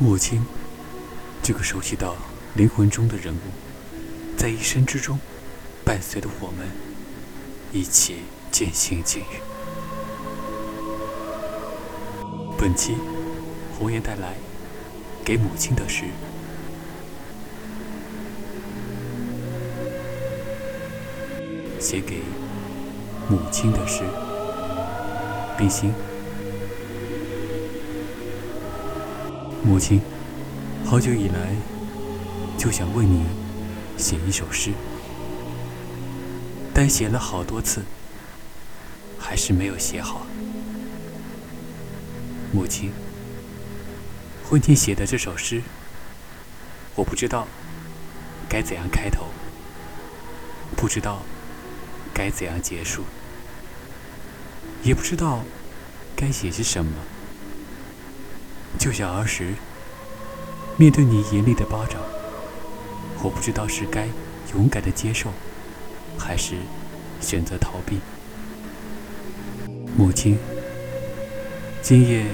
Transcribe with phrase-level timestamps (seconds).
[0.00, 0.40] 母亲，
[1.42, 2.14] 这个熟悉到
[2.54, 3.38] 灵魂中的人物，
[4.36, 5.18] 在一生之中，
[5.84, 6.68] 伴随着我们
[7.72, 8.18] 一起
[8.52, 9.40] 渐行渐远。
[12.56, 12.96] 本期
[13.76, 14.34] 红颜带来
[15.24, 16.04] 给母亲的诗，
[21.80, 22.22] 写给
[23.28, 24.04] 母亲的诗，
[25.58, 25.92] 冰心。
[29.64, 30.00] 母亲，
[30.84, 31.54] 好久以来
[32.56, 33.24] 就想为你
[33.96, 34.72] 写一首诗，
[36.72, 37.82] 但写了好多次，
[39.18, 40.26] 还是没有写好。
[42.52, 42.92] 母亲，
[44.48, 45.62] 婚前写的这首诗，
[46.94, 47.46] 我不知道
[48.48, 49.26] 该怎样开头，
[50.76, 51.22] 不知道
[52.14, 53.02] 该怎样结束，
[54.82, 55.42] 也不知道
[56.16, 56.92] 该写些什么。
[58.76, 59.54] 就像儿时
[60.76, 62.00] 面对你严厉的巴掌，
[63.22, 64.08] 我不知道是该
[64.54, 65.30] 勇敢的接受，
[66.16, 66.56] 还是
[67.20, 67.98] 选择逃避。
[69.96, 70.38] 母亲，
[71.82, 72.26] 今夜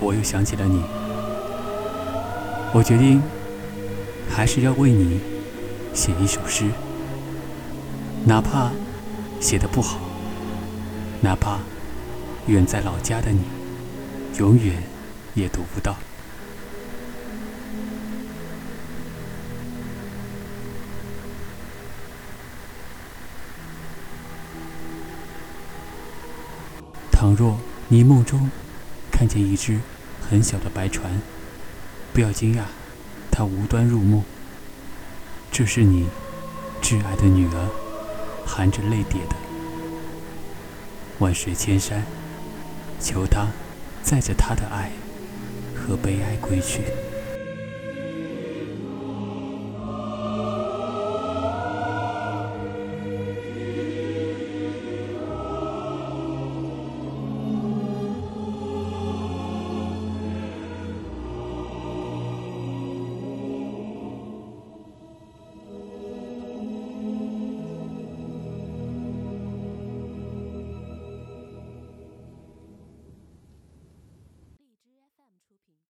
[0.00, 0.82] 我又想起了你，
[2.72, 3.22] 我决定
[4.30, 5.20] 还是要为你
[5.92, 6.70] 写一首诗，
[8.24, 8.70] 哪怕
[9.40, 9.98] 写的不好，
[11.20, 11.58] 哪怕
[12.46, 13.42] 远在老家的你，
[14.38, 14.82] 永远。
[15.34, 15.96] 也读不到。
[27.10, 28.50] 倘若你梦中
[29.10, 29.80] 看见一只
[30.20, 31.20] 很小的白船，
[32.12, 32.64] 不要惊讶，
[33.30, 34.22] 它无端入梦。
[35.50, 36.08] 这是你
[36.82, 37.68] 挚爱的女儿，
[38.44, 39.36] 含着泪叠的。
[41.20, 42.04] 万水千山，
[43.00, 43.46] 求他
[44.02, 44.90] 载着她的爱。
[45.86, 47.03] 和悲哀归去。